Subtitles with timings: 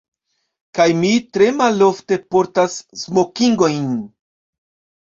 [0.77, 3.89] Kaj mi tre malofte portas smokingojn.